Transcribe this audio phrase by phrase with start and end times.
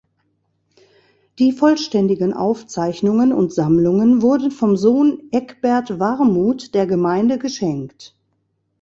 [1.37, 8.15] Die vollständigen Aufzeichnungen und Sammlungen wurden vom Sohn Ekbert Warmuth der Gemeinde geschenkt.